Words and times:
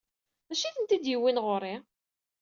D 0.47 0.49
acu 0.51 0.65
ay 0.65 0.73
tent-id-yewwin 0.75 1.41
ɣer-i? 1.45 1.75